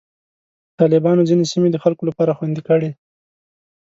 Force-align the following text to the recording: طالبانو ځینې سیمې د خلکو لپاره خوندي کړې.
طالبانو 0.79 1.27
ځینې 1.29 1.45
سیمې 1.51 1.69
د 1.71 1.77
خلکو 1.83 2.03
لپاره 2.09 2.35
خوندي 2.37 2.61
کړې. 2.67 2.89